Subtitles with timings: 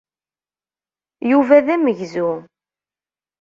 [1.29, 2.31] Yuba d amegzu.